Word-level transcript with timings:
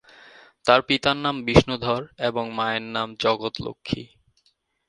তার 0.65 0.79
পিতার 0.81 1.17
নাম 1.17 1.35
বিষ্ণু 1.45 1.75
ধর 1.77 2.01
এবং 2.19 2.45
মায়ের 2.51 2.85
নাম 2.95 3.07
জগৎ 3.19 3.53
লক্ষ্মী। 3.61 4.03